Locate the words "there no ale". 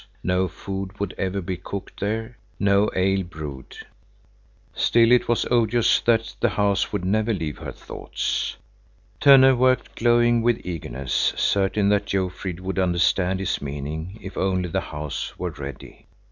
1.99-3.21